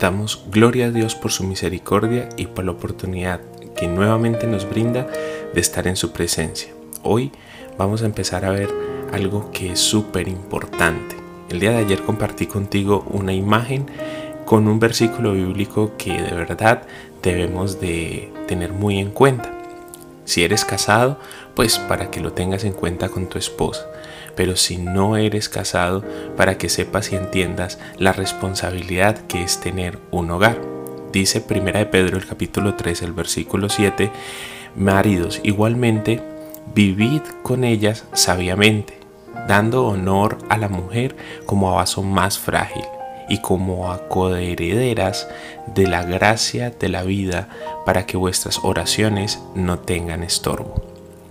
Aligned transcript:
Damos 0.00 0.42
gloria 0.50 0.86
a 0.86 0.90
Dios 0.90 1.14
por 1.14 1.30
su 1.30 1.44
misericordia 1.44 2.30
y 2.38 2.46
por 2.46 2.64
la 2.64 2.70
oportunidad 2.70 3.42
que 3.76 3.86
nuevamente 3.86 4.46
nos 4.46 4.66
brinda 4.66 5.06
de 5.52 5.60
estar 5.60 5.86
en 5.86 5.94
su 5.94 6.10
presencia. 6.10 6.72
Hoy 7.02 7.32
vamos 7.76 8.00
a 8.00 8.06
empezar 8.06 8.46
a 8.46 8.50
ver 8.50 8.70
algo 9.12 9.50
que 9.52 9.72
es 9.72 9.78
súper 9.78 10.26
importante. 10.26 11.16
El 11.50 11.60
día 11.60 11.72
de 11.72 11.80
ayer 11.80 12.00
compartí 12.00 12.46
contigo 12.46 13.04
una 13.10 13.34
imagen 13.34 13.88
con 14.46 14.68
un 14.68 14.80
versículo 14.80 15.34
bíblico 15.34 15.92
que 15.98 16.14
de 16.14 16.32
verdad 16.32 16.84
debemos 17.22 17.78
de 17.78 18.32
tener 18.48 18.72
muy 18.72 19.00
en 19.00 19.10
cuenta. 19.10 19.52
Si 20.24 20.42
eres 20.42 20.64
casado, 20.64 21.18
pues 21.54 21.78
para 21.78 22.10
que 22.10 22.20
lo 22.20 22.32
tengas 22.32 22.64
en 22.64 22.72
cuenta 22.72 23.10
con 23.10 23.28
tu 23.28 23.36
esposa 23.36 23.86
pero 24.34 24.56
si 24.56 24.76
no 24.78 25.16
eres 25.16 25.48
casado, 25.48 26.04
para 26.36 26.58
que 26.58 26.68
sepas 26.68 27.12
y 27.12 27.16
entiendas 27.16 27.78
la 27.98 28.12
responsabilidad 28.12 29.18
que 29.26 29.42
es 29.42 29.60
tener 29.60 29.98
un 30.10 30.30
hogar. 30.30 30.60
Dice 31.12 31.40
Primera 31.40 31.80
de 31.80 31.86
Pedro 31.86 32.18
el 32.18 32.26
capítulo 32.26 32.74
3, 32.74 33.02
el 33.02 33.12
versículo 33.12 33.68
7, 33.68 34.10
Maridos, 34.76 35.40
igualmente, 35.42 36.20
vivid 36.74 37.22
con 37.42 37.64
ellas 37.64 38.04
sabiamente, 38.12 38.98
dando 39.48 39.86
honor 39.86 40.38
a 40.48 40.56
la 40.56 40.68
mujer 40.68 41.16
como 41.46 41.70
a 41.70 41.74
vaso 41.74 42.02
más 42.02 42.38
frágil 42.38 42.84
y 43.28 43.38
como 43.38 43.92
a 43.92 44.08
coherederas 44.08 45.28
de 45.74 45.86
la 45.86 46.02
gracia 46.02 46.70
de 46.70 46.88
la 46.88 47.02
vida 47.02 47.48
para 47.86 48.06
que 48.06 48.16
vuestras 48.16 48.60
oraciones 48.62 49.40
no 49.54 49.78
tengan 49.78 50.22
estorbo. 50.22 50.82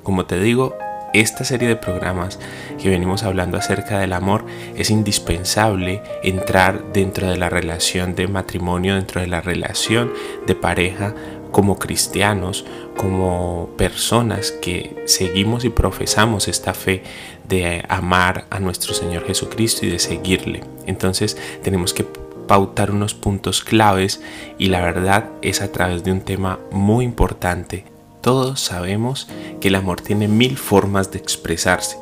Como 0.03 0.25
te 0.25 0.39
digo, 0.39 0.75
esta 1.13 1.43
serie 1.43 1.67
de 1.67 1.75
programas 1.75 2.39
que 2.81 2.89
venimos 2.89 3.23
hablando 3.23 3.57
acerca 3.57 3.99
del 3.99 4.13
amor 4.13 4.45
es 4.75 4.89
indispensable 4.89 6.01
entrar 6.23 6.93
dentro 6.93 7.29
de 7.29 7.37
la 7.37 7.49
relación 7.49 8.15
de 8.15 8.27
matrimonio, 8.27 8.95
dentro 8.95 9.21
de 9.21 9.27
la 9.27 9.41
relación 9.41 10.11
de 10.47 10.55
pareja 10.55 11.13
como 11.51 11.79
cristianos, 11.79 12.65
como 12.95 13.71
personas 13.77 14.51
que 14.51 15.03
seguimos 15.05 15.65
y 15.65 15.69
profesamos 15.69 16.47
esta 16.47 16.73
fe 16.73 17.03
de 17.47 17.83
amar 17.89 18.45
a 18.49 18.59
nuestro 18.59 18.93
Señor 18.93 19.25
Jesucristo 19.25 19.85
y 19.85 19.89
de 19.89 19.99
seguirle. 19.99 20.61
Entonces 20.85 21.37
tenemos 21.63 21.93
que 21.93 22.05
pautar 22.47 22.91
unos 22.91 23.13
puntos 23.13 23.63
claves 23.63 24.21
y 24.57 24.67
la 24.67 24.81
verdad 24.81 25.29
es 25.41 25.61
a 25.61 25.71
través 25.71 26.03
de 26.03 26.11
un 26.11 26.21
tema 26.21 26.59
muy 26.71 27.05
importante 27.05 27.85
todos 28.21 28.59
sabemos 28.59 29.27
que 29.61 29.69
el 29.69 29.75
amor 29.75 30.01
tiene 30.01 30.27
mil 30.27 30.57
formas 30.57 31.11
de 31.11 31.19
expresarse 31.19 31.97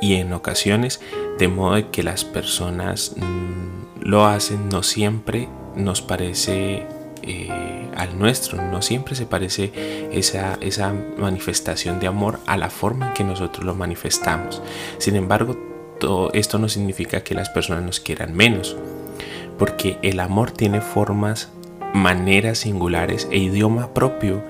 y 0.00 0.14
en 0.14 0.32
ocasiones 0.32 1.00
de 1.38 1.48
modo 1.48 1.90
que 1.90 2.02
las 2.02 2.24
personas 2.24 3.12
mm, 3.16 4.00
lo 4.02 4.26
hacen 4.26 4.68
no 4.68 4.82
siempre 4.82 5.48
nos 5.76 6.02
parece 6.02 6.86
eh, 7.22 7.90
al 7.96 8.18
nuestro, 8.18 8.60
no 8.60 8.82
siempre 8.82 9.14
se 9.14 9.26
parece 9.26 10.08
esa, 10.12 10.58
esa 10.60 10.92
manifestación 11.16 12.00
de 12.00 12.06
amor 12.06 12.38
a 12.46 12.56
la 12.56 12.70
forma 12.70 13.08
en 13.08 13.14
que 13.14 13.24
nosotros 13.24 13.64
lo 13.64 13.74
manifestamos. 13.74 14.62
Sin 14.98 15.16
embargo, 15.16 15.56
esto 16.34 16.58
no 16.58 16.68
significa 16.68 17.22
que 17.22 17.34
las 17.34 17.48
personas 17.48 17.82
nos 17.82 18.00
quieran 18.00 18.34
menos, 18.34 18.76
porque 19.58 19.98
el 20.02 20.20
amor 20.20 20.50
tiene 20.50 20.80
formas, 20.80 21.48
maneras 21.94 22.58
singulares 22.58 23.28
e 23.30 23.38
idioma 23.38 23.94
propio 23.94 24.42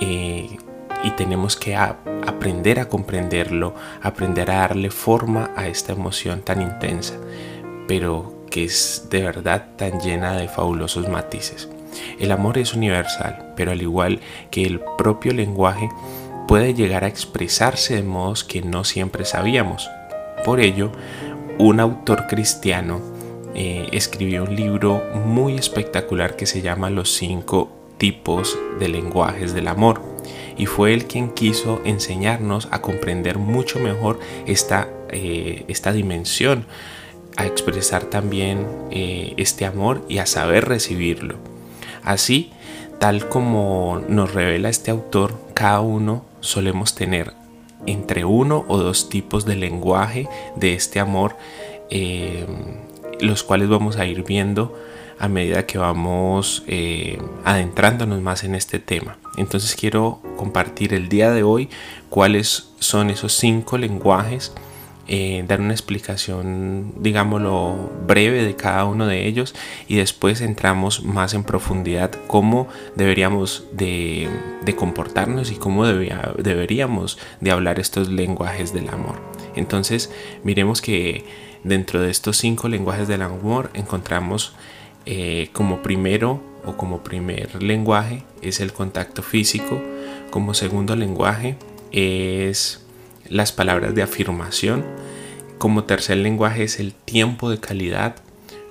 eh, 0.00 0.56
y 1.04 1.10
tenemos 1.10 1.56
que 1.56 1.76
aprender 1.76 2.80
a 2.80 2.88
comprenderlo, 2.88 3.74
aprender 4.02 4.50
a 4.50 4.58
darle 4.58 4.90
forma 4.90 5.50
a 5.56 5.68
esta 5.68 5.92
emoción 5.92 6.40
tan 6.40 6.62
intensa, 6.62 7.14
pero 7.86 8.34
que 8.50 8.64
es 8.64 9.08
de 9.10 9.22
verdad 9.22 9.68
tan 9.76 10.00
llena 10.00 10.36
de 10.36 10.48
fabulosos 10.48 11.08
matices. 11.08 11.68
El 12.18 12.32
amor 12.32 12.58
es 12.58 12.74
universal, 12.74 13.52
pero 13.56 13.72
al 13.72 13.82
igual 13.82 14.20
que 14.50 14.64
el 14.64 14.80
propio 14.98 15.32
lenguaje, 15.32 15.88
puede 16.46 16.74
llegar 16.74 17.04
a 17.04 17.08
expresarse 17.08 17.96
de 17.96 18.02
modos 18.02 18.44
que 18.44 18.62
no 18.62 18.84
siempre 18.84 19.24
sabíamos. 19.24 19.90
Por 20.44 20.60
ello, 20.60 20.92
un 21.58 21.80
autor 21.80 22.26
cristiano 22.26 23.00
eh, 23.54 23.88
escribió 23.92 24.44
un 24.44 24.54
libro 24.54 25.02
muy 25.24 25.56
espectacular 25.56 26.36
que 26.36 26.46
se 26.46 26.62
llama 26.62 26.90
Los 26.90 27.12
cinco 27.14 27.75
tipos 27.98 28.58
de 28.78 28.88
lenguajes 28.88 29.54
del 29.54 29.68
amor 29.68 30.00
y 30.56 30.66
fue 30.66 30.94
él 30.94 31.06
quien 31.06 31.30
quiso 31.30 31.80
enseñarnos 31.84 32.68
a 32.70 32.80
comprender 32.80 33.38
mucho 33.38 33.78
mejor 33.78 34.18
esta, 34.46 34.88
eh, 35.10 35.64
esta 35.68 35.92
dimensión, 35.92 36.66
a 37.36 37.44
expresar 37.46 38.04
también 38.04 38.66
eh, 38.90 39.34
este 39.36 39.66
amor 39.66 40.02
y 40.08 40.18
a 40.18 40.26
saber 40.26 40.66
recibirlo. 40.66 41.36
Así, 42.02 42.50
tal 42.98 43.28
como 43.28 44.00
nos 44.08 44.32
revela 44.32 44.70
este 44.70 44.90
autor, 44.90 45.38
cada 45.52 45.80
uno 45.80 46.24
solemos 46.40 46.94
tener 46.94 47.34
entre 47.84 48.24
uno 48.24 48.64
o 48.68 48.78
dos 48.78 49.10
tipos 49.10 49.44
de 49.44 49.56
lenguaje 49.56 50.28
de 50.56 50.74
este 50.74 50.98
amor, 50.98 51.36
eh, 51.90 52.46
los 53.20 53.42
cuales 53.42 53.68
vamos 53.68 53.96
a 53.96 54.06
ir 54.06 54.24
viendo 54.24 54.74
a 55.18 55.28
medida 55.28 55.66
que 55.66 55.78
vamos 55.78 56.62
eh, 56.66 57.18
adentrándonos 57.44 58.20
más 58.20 58.44
en 58.44 58.54
este 58.54 58.78
tema. 58.78 59.18
Entonces 59.36 59.74
quiero 59.74 60.20
compartir 60.36 60.94
el 60.94 61.08
día 61.08 61.30
de 61.30 61.42
hoy 61.42 61.68
cuáles 62.10 62.70
son 62.78 63.10
esos 63.10 63.32
cinco 63.32 63.78
lenguajes, 63.78 64.52
eh, 65.08 65.44
dar 65.46 65.60
una 65.60 65.72
explicación, 65.72 66.92
digámoslo, 66.96 67.92
breve 68.06 68.42
de 68.42 68.56
cada 68.56 68.84
uno 68.84 69.06
de 69.06 69.26
ellos 69.26 69.54
y 69.86 69.96
después 69.96 70.40
entramos 70.40 71.04
más 71.04 71.32
en 71.32 71.44
profundidad 71.44 72.10
cómo 72.26 72.66
deberíamos 72.96 73.66
de, 73.72 74.28
comportarnos 74.76 75.52
y 75.52 75.56
cómo 75.56 75.86
deberíamos 75.86 77.18
de 77.40 77.50
hablar 77.52 77.78
estos 77.78 78.08
lenguajes 78.08 78.72
del 78.72 78.88
amor. 78.88 79.20
Entonces 79.54 80.10
miremos 80.42 80.82
que 80.82 81.24
dentro 81.62 82.00
de 82.00 82.10
estos 82.10 82.36
cinco 82.36 82.68
lenguajes 82.68 83.06
del 83.06 83.22
amor 83.22 83.70
encontramos 83.74 84.54
eh, 85.06 85.48
como 85.52 85.82
primero 85.82 86.40
o 86.64 86.76
como 86.76 87.02
primer 87.02 87.62
lenguaje 87.62 88.24
es 88.42 88.60
el 88.60 88.72
contacto 88.72 89.22
físico, 89.22 89.80
como 90.30 90.52
segundo 90.52 90.96
lenguaje 90.96 91.56
es 91.92 92.84
las 93.28 93.52
palabras 93.52 93.94
de 93.94 94.02
afirmación, 94.02 94.84
como 95.58 95.84
tercer 95.84 96.18
lenguaje 96.18 96.64
es 96.64 96.80
el 96.80 96.92
tiempo 96.92 97.50
de 97.50 97.58
calidad, 97.58 98.16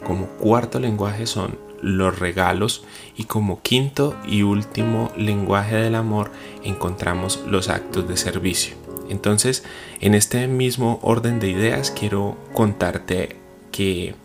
como 0.05 0.27
cuarto 0.27 0.79
lenguaje 0.79 1.25
son 1.25 1.57
los 1.81 2.19
regalos. 2.19 2.83
Y 3.15 3.25
como 3.25 3.61
quinto 3.61 4.15
y 4.27 4.41
último 4.41 5.11
lenguaje 5.17 5.75
del 5.75 5.95
amor 5.95 6.31
encontramos 6.63 7.43
los 7.47 7.69
actos 7.69 8.07
de 8.07 8.17
servicio. 8.17 8.75
Entonces, 9.09 9.63
en 10.01 10.15
este 10.15 10.47
mismo 10.47 10.99
orden 11.03 11.39
de 11.39 11.49
ideas 11.49 11.91
quiero 11.91 12.37
contarte 12.53 13.35
que 13.71 14.15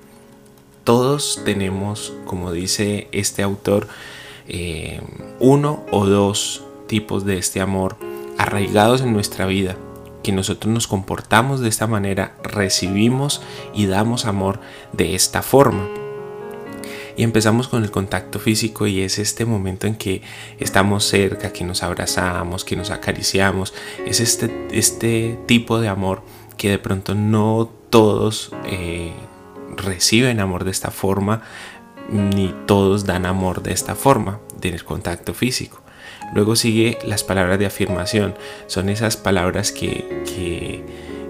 todos 0.91 1.41
tenemos, 1.45 2.13
como 2.27 2.51
dice 2.51 3.07
este 3.13 3.45
autor, 3.45 3.87
eh, 4.49 5.01
uno 5.39 5.87
o 5.93 6.05
dos 6.05 6.65
tipos 6.89 7.25
de 7.25 7.39
este 7.39 7.61
amor 7.61 7.97
arraigados 8.39 9.01
en 9.01 9.13
nuestra 9.13 9.47
vida, 9.47 9.77
que 10.25 10.33
nosotros 10.33 10.75
nos 10.75 10.89
comportamos 10.89 11.61
de 11.61 11.69
esta 11.69 11.87
manera, 11.87 12.35
recibimos 12.43 13.41
y 13.73 13.87
damos 13.87 14.27
amor 14.27 14.59
de 14.93 15.15
esta 15.15 15.43
forma. 15.43 15.87
Y 17.17 17.23
empezamos 17.23 17.69
con 17.69 17.85
el 17.85 17.93
contacto 17.93 18.41
físico 18.41 18.89
y 18.89 19.03
es 19.03 19.21
este 19.21 19.45
momento 19.45 19.87
en 19.87 19.95
que 19.95 20.23
estamos 20.59 21.05
cerca, 21.05 21.53
que 21.53 21.63
nos 21.63 21.85
abrazamos, 21.85 22.65
que 22.65 22.75
nos 22.75 22.91
acariciamos. 22.91 23.75
Es 24.07 24.19
este, 24.19 24.67
este 24.73 25.39
tipo 25.47 25.81
de 25.81 25.87
amor 25.87 26.25
que 26.57 26.69
de 26.69 26.79
pronto 26.79 27.15
no 27.15 27.71
todos 27.91 28.51
eh, 28.65 29.13
reciben 29.85 30.41
amor 30.41 30.65
de 30.65 30.71
esta 30.71 30.91
forma, 30.91 31.43
ni 32.11 32.55
todos 32.67 33.05
dan 33.05 33.27
amor 33.27 33.63
de 33.63 33.73
esta 33.73 33.95
forma, 33.95 34.41
del 34.61 34.85
contacto 34.85 35.35
físico. 35.35 35.83
Luego 36.35 36.57
sigue 36.57 36.99
las 37.05 37.25
palabras 37.25 37.59
de 37.59 37.67
afirmación. 37.67 38.35
Son 38.67 38.89
esas 38.89 39.17
palabras 39.17 39.73
que, 39.73 40.23
que, 40.27 40.85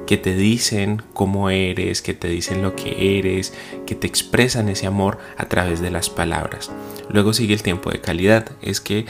que 0.07 0.17
te 0.19 0.35
dicen 0.35 1.03
cómo 1.15 1.51
eres, 1.51 2.03
que 2.03 2.15
te 2.15 2.29
dicen 2.29 2.63
lo 2.63 2.77
que 2.77 3.19
eres, 3.19 3.55
que 3.87 3.95
te 3.95 4.07
expresan 4.07 4.69
ese 4.69 4.87
amor 4.87 5.19
a 5.39 5.47
través 5.47 5.81
de 5.81 5.91
las 5.91 6.11
palabras. 6.11 6.71
Luego 7.09 7.33
sigue 7.33 7.55
el 7.55 7.63
tiempo 7.63 7.91
de 7.91 8.01
calidad, 8.01 8.51
es 8.61 8.81
que 8.81 9.07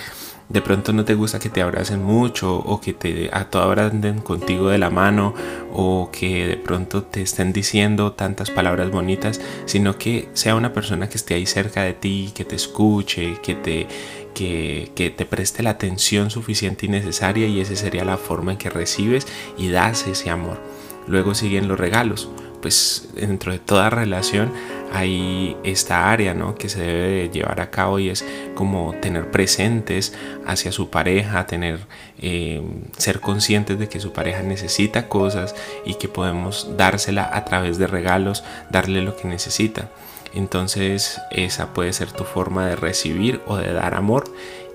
de 0.50 0.60
pronto 0.60 0.92
no 0.92 1.04
te 1.04 1.14
gusta 1.14 1.38
que 1.38 1.48
te 1.48 1.62
abracen 1.62 2.02
mucho 2.02 2.56
o 2.56 2.80
que 2.80 2.92
te 2.92 3.30
a 3.32 3.44
toda 3.44 3.66
hora 3.66 3.86
anden 3.86 4.20
contigo 4.20 4.68
de 4.68 4.78
la 4.78 4.90
mano 4.90 5.32
o 5.72 6.10
que 6.12 6.46
de 6.48 6.56
pronto 6.56 7.04
te 7.04 7.22
estén 7.22 7.52
diciendo 7.52 8.12
tantas 8.12 8.50
palabras 8.50 8.90
bonitas, 8.90 9.40
sino 9.66 9.96
que 9.96 10.28
sea 10.34 10.56
una 10.56 10.72
persona 10.72 11.08
que 11.08 11.16
esté 11.16 11.34
ahí 11.34 11.46
cerca 11.46 11.82
de 11.84 11.94
ti, 11.94 12.32
que 12.34 12.44
te 12.44 12.56
escuche, 12.56 13.38
que 13.42 13.54
te 13.54 13.86
que, 14.34 14.92
que, 14.94 15.10
te 15.10 15.24
preste 15.24 15.62
la 15.62 15.70
atención 15.70 16.30
suficiente 16.30 16.86
y 16.86 16.88
necesaria 16.88 17.48
y 17.48 17.60
esa 17.60 17.74
sería 17.74 18.04
la 18.04 18.16
forma 18.16 18.52
en 18.52 18.58
que 18.58 18.70
recibes 18.70 19.26
y 19.58 19.68
das 19.70 20.06
ese 20.06 20.30
amor. 20.30 20.60
Luego 21.06 21.34
siguen 21.34 21.66
los 21.68 21.78
regalos. 21.78 22.28
Pues 22.62 23.08
dentro 23.14 23.52
de 23.52 23.58
toda 23.58 23.88
relación 23.88 24.52
hay 24.92 25.56
esta 25.62 26.10
área 26.10 26.34
¿no? 26.34 26.54
que 26.54 26.68
se 26.68 26.80
debe 26.80 27.08
de 27.08 27.30
llevar 27.30 27.60
a 27.60 27.70
cabo 27.70 27.98
y 27.98 28.10
es 28.10 28.24
como 28.54 28.94
tener 29.00 29.30
presentes 29.30 30.14
hacia 30.46 30.72
su 30.72 30.90
pareja, 30.90 31.46
tener, 31.46 31.80
eh, 32.20 32.62
ser 32.96 33.20
conscientes 33.20 33.78
de 33.78 33.88
que 33.88 34.00
su 34.00 34.12
pareja 34.12 34.42
necesita 34.42 35.08
cosas 35.08 35.54
y 35.84 35.94
que 35.94 36.08
podemos 36.08 36.76
dársela 36.76 37.30
a 37.32 37.44
través 37.44 37.78
de 37.78 37.86
regalos, 37.86 38.44
darle 38.70 39.02
lo 39.02 39.16
que 39.16 39.28
necesita. 39.28 39.90
Entonces 40.34 41.20
esa 41.30 41.72
puede 41.72 41.92
ser 41.92 42.12
tu 42.12 42.24
forma 42.24 42.66
de 42.66 42.76
recibir 42.76 43.40
o 43.46 43.56
de 43.56 43.72
dar 43.72 43.94
amor 43.94 44.24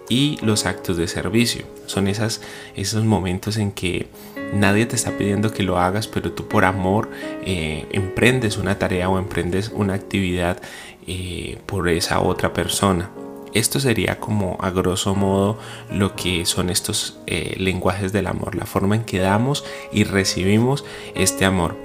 y 0.10 0.38
los 0.42 0.66
actos 0.66 0.98
de 0.98 1.08
servicio. 1.08 1.66
Son 1.86 2.08
esas, 2.08 2.42
esos 2.76 3.04
momentos 3.04 3.58
en 3.58 3.72
que 3.72 4.08
nadie 4.54 4.86
te 4.86 4.96
está 4.96 5.12
pidiendo 5.12 5.52
que 5.52 5.64
lo 5.64 5.78
hagas, 5.78 6.08
pero 6.08 6.32
tú 6.32 6.48
por 6.48 6.66
amor 6.66 7.10
eh, 7.44 7.86
emprendes 7.92 8.58
una 8.58 8.78
tarea 8.78 9.10
o 9.10 9.18
emprendes 9.18 9.72
una 9.74 9.94
actividad 9.94 10.62
eh, 11.08 11.58
por 11.66 11.90
esa 11.90 12.20
otra 12.20 12.54
persona. 12.54 13.10
Esto 13.54 13.80
sería 13.80 14.20
como 14.20 14.58
a 14.60 14.70
grosso 14.70 15.16
modo 15.16 15.58
lo 15.90 16.16
que 16.16 16.46
son 16.46 16.70
estos 16.70 17.20
eh, 17.26 17.56
lenguajes 17.58 18.12
del 18.12 18.28
amor, 18.28 18.56
la 18.56 18.66
forma 18.66 18.96
en 18.96 19.06
que 19.06 19.20
damos 19.20 19.64
y 19.94 20.04
recibimos 20.04 20.84
este 21.16 21.46
amor 21.46 21.85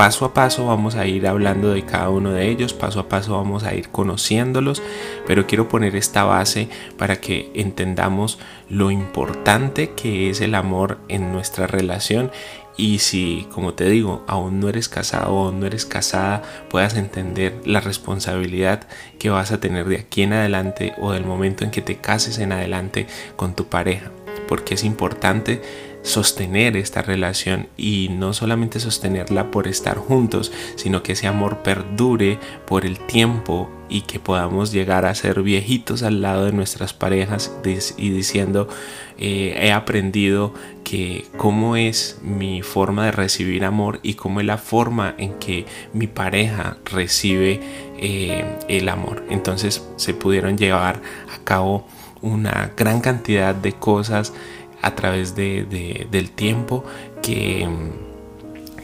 paso 0.00 0.24
a 0.24 0.32
paso 0.32 0.64
vamos 0.64 0.94
a 0.94 1.06
ir 1.06 1.26
hablando 1.26 1.74
de 1.74 1.84
cada 1.84 2.08
uno 2.08 2.32
de 2.32 2.48
ellos, 2.48 2.72
paso 2.72 3.00
a 3.00 3.08
paso 3.10 3.36
vamos 3.36 3.64
a 3.64 3.74
ir 3.74 3.90
conociéndolos, 3.90 4.82
pero 5.26 5.46
quiero 5.46 5.68
poner 5.68 5.94
esta 5.94 6.24
base 6.24 6.70
para 6.96 7.20
que 7.20 7.50
entendamos 7.54 8.38
lo 8.70 8.90
importante 8.90 9.90
que 9.90 10.30
es 10.30 10.40
el 10.40 10.54
amor 10.54 10.96
en 11.08 11.32
nuestra 11.32 11.66
relación. 11.66 12.30
Y 12.78 13.00
si, 13.00 13.46
como 13.52 13.74
te 13.74 13.90
digo, 13.90 14.24
aún 14.26 14.58
no 14.58 14.70
eres 14.70 14.88
casado 14.88 15.34
o 15.34 15.52
no 15.52 15.66
eres 15.66 15.84
casada, 15.84 16.40
puedas 16.70 16.96
entender 16.96 17.60
la 17.66 17.80
responsabilidad 17.80 18.88
que 19.18 19.28
vas 19.28 19.52
a 19.52 19.60
tener 19.60 19.86
de 19.86 19.98
aquí 19.98 20.22
en 20.22 20.32
adelante 20.32 20.94
o 20.96 21.12
del 21.12 21.26
momento 21.26 21.62
en 21.62 21.70
que 21.70 21.82
te 21.82 21.96
cases 21.96 22.38
en 22.38 22.52
adelante 22.52 23.06
con 23.36 23.54
tu 23.54 23.66
pareja, 23.66 24.10
porque 24.48 24.72
es 24.72 24.84
importante 24.84 25.60
sostener 26.02 26.76
esta 26.76 27.02
relación 27.02 27.68
y 27.76 28.08
no 28.10 28.32
solamente 28.32 28.80
sostenerla 28.80 29.50
por 29.50 29.68
estar 29.68 29.96
juntos, 29.98 30.52
sino 30.76 31.02
que 31.02 31.12
ese 31.12 31.26
amor 31.26 31.58
perdure 31.58 32.38
por 32.66 32.86
el 32.86 32.98
tiempo 32.98 33.70
y 33.88 34.02
que 34.02 34.20
podamos 34.20 34.72
llegar 34.72 35.04
a 35.04 35.14
ser 35.14 35.42
viejitos 35.42 36.02
al 36.02 36.22
lado 36.22 36.46
de 36.46 36.52
nuestras 36.52 36.94
parejas 36.94 37.52
y 37.96 38.10
diciendo 38.10 38.68
eh, 39.18 39.58
he 39.60 39.72
aprendido 39.72 40.54
que 40.84 41.26
cómo 41.36 41.76
es 41.76 42.18
mi 42.22 42.62
forma 42.62 43.06
de 43.06 43.12
recibir 43.12 43.64
amor 43.64 44.00
y 44.02 44.14
cómo 44.14 44.40
es 44.40 44.46
la 44.46 44.58
forma 44.58 45.14
en 45.18 45.34
que 45.34 45.66
mi 45.92 46.06
pareja 46.06 46.78
recibe 46.84 47.60
eh, 47.98 48.44
el 48.68 48.88
amor. 48.88 49.24
Entonces 49.28 49.84
se 49.96 50.14
pudieron 50.14 50.56
llevar 50.56 51.02
a 51.34 51.44
cabo 51.44 51.86
una 52.22 52.72
gran 52.76 53.00
cantidad 53.00 53.54
de 53.54 53.72
cosas 53.72 54.32
a 54.82 54.94
través 54.94 55.34
de, 55.34 56.06
del 56.10 56.30
tiempo 56.30 56.84
que 57.22 57.66
mm, 57.66 58.10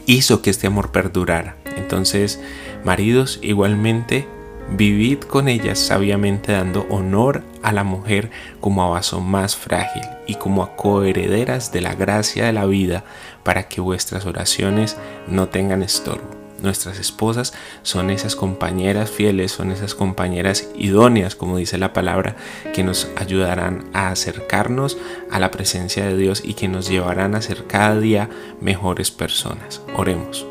hizo 0.05 0.41
que 0.41 0.49
este 0.49 0.67
amor 0.67 0.91
perdurara. 0.91 1.57
Entonces, 1.77 2.39
maridos, 2.83 3.39
igualmente, 3.41 4.27
vivid 4.71 5.19
con 5.19 5.47
ellas 5.47 5.79
sabiamente 5.79 6.51
dando 6.51 6.85
honor 6.89 7.43
a 7.63 7.71
la 7.71 7.83
mujer 7.83 8.31
como 8.59 8.83
a 8.83 8.89
vaso 8.89 9.21
más 9.21 9.55
frágil 9.55 10.03
y 10.25 10.35
como 10.35 10.63
a 10.63 10.75
coherederas 10.75 11.71
de 11.71 11.81
la 11.81 11.95
gracia 11.95 12.45
de 12.45 12.53
la 12.53 12.65
vida 12.65 13.03
para 13.43 13.67
que 13.67 13.81
vuestras 13.81 14.25
oraciones 14.25 14.97
no 15.27 15.47
tengan 15.49 15.83
estorbo. 15.83 16.36
Nuestras 16.61 16.99
esposas 16.99 17.53
son 17.83 18.09
esas 18.09 18.35
compañeras 18.35 19.11
fieles, 19.11 19.51
son 19.51 19.71
esas 19.71 19.93
compañeras 19.93 20.69
idóneas, 20.75 21.35
como 21.35 21.57
dice 21.57 21.77
la 21.77 21.93
palabra, 21.93 22.35
que 22.73 22.83
nos 22.83 23.07
ayudarán 23.15 23.89
a 23.93 24.09
acercarnos 24.09 24.97
a 25.31 25.39
la 25.39 25.51
presencia 25.51 26.05
de 26.05 26.17
Dios 26.17 26.41
y 26.43 26.55
que 26.55 26.67
nos 26.67 26.89
llevarán 26.89 27.35
a 27.35 27.41
ser 27.41 27.67
cada 27.67 27.99
día 27.99 28.29
mejores 28.59 29.11
personas. 29.11 29.81
Oremos. 29.95 30.45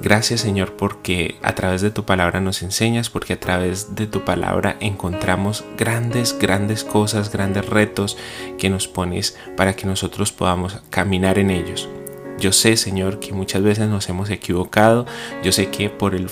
Gracias 0.00 0.42
Señor 0.42 0.74
porque 0.76 1.36
a 1.42 1.54
través 1.54 1.80
de 1.80 1.90
tu 1.90 2.04
palabra 2.04 2.40
nos 2.40 2.62
enseñas, 2.62 3.08
porque 3.08 3.32
a 3.32 3.40
través 3.40 3.94
de 3.94 4.06
tu 4.06 4.22
palabra 4.22 4.76
encontramos 4.80 5.64
grandes, 5.78 6.38
grandes 6.38 6.84
cosas, 6.84 7.32
grandes 7.32 7.66
retos 7.66 8.18
que 8.58 8.68
nos 8.68 8.86
pones 8.86 9.38
para 9.56 9.74
que 9.74 9.86
nosotros 9.86 10.30
podamos 10.30 10.78
caminar 10.90 11.38
en 11.38 11.50
ellos. 11.50 11.88
Yo 12.38 12.52
sé, 12.52 12.76
Señor, 12.76 13.20
que 13.20 13.32
muchas 13.32 13.62
veces 13.62 13.88
nos 13.88 14.08
hemos 14.08 14.28
equivocado. 14.30 15.06
Yo 15.42 15.52
sé 15.52 15.70
que 15.70 15.88
por, 15.90 16.14
el 16.14 16.28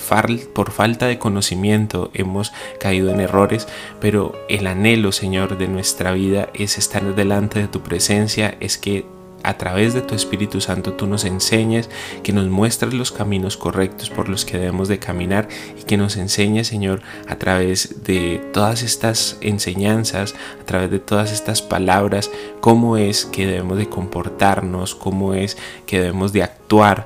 por 0.53 0.71
falta 0.71 1.07
de 1.07 1.17
conocimiento 1.17 2.11
hemos 2.13 2.51
caído 2.79 3.09
en 3.11 3.21
errores, 3.21 3.67
pero 4.01 4.33
el 4.49 4.67
anhelo, 4.67 5.11
Señor, 5.11 5.57
de 5.57 5.67
nuestra 5.67 6.11
vida 6.11 6.49
es 6.53 6.77
estar 6.77 7.15
delante 7.15 7.59
de 7.59 7.67
tu 7.67 7.81
presencia, 7.81 8.55
es 8.59 8.77
que 8.77 9.05
a 9.43 9.57
través 9.57 9.93
de 9.93 10.01
tu 10.01 10.15
Espíritu 10.15 10.61
Santo 10.61 10.93
tú 10.93 11.05
nos 11.05 11.25
enseñes, 11.25 11.89
que 12.23 12.33
nos 12.33 12.47
muestres 12.47 12.93
los 12.93 13.11
caminos 13.11 13.57
correctos 13.57 14.09
por 14.09 14.29
los 14.29 14.45
que 14.45 14.57
debemos 14.57 14.87
de 14.87 14.99
caminar 14.99 15.47
y 15.79 15.83
que 15.83 15.97
nos 15.97 16.17
enseñes, 16.17 16.67
Señor, 16.67 17.01
a 17.27 17.35
través 17.35 18.03
de 18.03 18.41
todas 18.53 18.83
estas 18.83 19.37
enseñanzas, 19.41 20.35
a 20.61 20.65
través 20.65 20.89
de 20.89 20.99
todas 20.99 21.31
estas 21.31 21.61
palabras, 21.61 22.31
cómo 22.61 22.97
es 22.97 23.25
que 23.25 23.45
debemos 23.45 23.77
de 23.77 23.89
comportarnos, 23.89 24.95
cómo 24.95 25.33
es 25.33 25.57
que 25.85 25.99
debemos 25.99 26.33
de 26.33 26.43
actuar, 26.43 27.05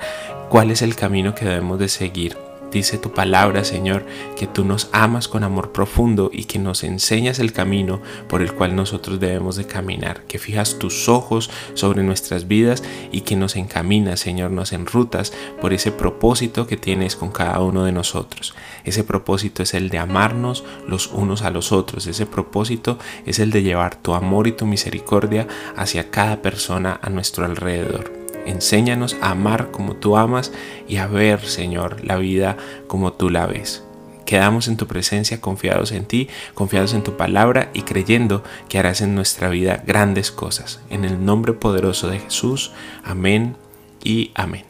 cuál 0.50 0.72
es 0.72 0.82
el 0.82 0.96
camino 0.96 1.36
que 1.36 1.46
debemos 1.46 1.80
de 1.80 1.90
seguir. 1.90 2.47
Dice 2.72 2.98
tu 2.98 3.12
palabra, 3.12 3.64
Señor, 3.64 4.06
que 4.36 4.46
tú 4.46 4.66
nos 4.66 4.90
amas 4.92 5.28
con 5.28 5.44
amor 5.44 5.72
profundo 5.72 6.30
y 6.34 6.44
que 6.44 6.60
nos 6.60 6.84
enseñas 6.84 7.40
el 7.40 7.54
camino 7.54 8.02
por 8.28 8.42
el 8.42 8.54
cual 8.54 8.76
nosotros 8.76 9.20
debemos 9.20 9.56
de 9.56 9.66
caminar, 9.66 10.24
que 10.24 10.38
fijas 10.38 10.78
tus 10.78 11.08
ojos 11.08 11.50
sobre 11.76 12.04
nuestras 12.04 12.48
vidas 12.48 12.84
y 13.12 13.22
que 13.22 13.38
nos 13.38 13.56
encaminas, 13.56 14.20
Señor, 14.20 14.52
nos 14.52 14.74
enrutas 14.74 15.32
por 15.62 15.72
ese 15.72 15.92
propósito 15.92 16.68
que 16.68 16.78
tienes 16.78 17.16
con 17.16 17.32
cada 17.32 17.62
uno 17.62 17.86
de 17.86 17.94
nosotros. 17.94 18.54
Ese 18.84 19.04
propósito 19.04 19.64
es 19.64 19.74
el 19.74 19.90
de 19.90 20.00
amarnos 20.00 20.64
los 20.88 21.08
unos 21.08 21.44
a 21.44 21.52
los 21.52 21.72
otros. 21.72 22.06
Ese 22.08 22.26
propósito 22.26 23.00
es 23.26 23.40
el 23.40 23.52
de 23.52 23.64
llevar 23.64 23.96
tu 23.96 24.14
amor 24.14 24.48
y 24.48 24.52
tu 24.52 24.66
misericordia 24.66 25.48
hacia 25.76 26.12
cada 26.12 26.42
persona 26.42 27.00
a 27.02 27.10
nuestro 27.10 27.46
alrededor. 27.46 28.17
Enséñanos 28.48 29.18
a 29.22 29.32
amar 29.32 29.72
como 29.72 29.96
tú 29.96 30.18
amas 30.18 30.52
y 30.88 30.98
a 30.98 31.08
ver, 31.08 31.46
Señor, 31.46 32.04
la 32.04 32.18
vida 32.18 32.58
como 32.88 33.14
tú 33.14 33.30
la 33.30 33.46
ves. 33.46 33.84
Quedamos 34.26 34.68
en 34.68 34.76
tu 34.76 34.88
presencia 34.88 35.40
confiados 35.40 35.92
en 35.92 36.06
ti, 36.06 36.28
confiados 36.54 36.94
en 36.94 37.04
tu 37.04 37.16
palabra 37.16 37.70
y 37.74 37.84
creyendo 37.84 38.44
que 38.68 38.78
harás 38.78 39.02
en 39.02 39.16
nuestra 39.16 39.50
vida 39.50 39.84
grandes 39.86 40.32
cosas. 40.32 40.82
En 40.90 41.06
el 41.06 41.24
nombre 41.24 41.54
poderoso 41.54 42.10
de 42.10 42.20
Jesús. 42.20 42.72
Amén 43.06 43.56
y 44.04 44.32
amén. 44.36 44.67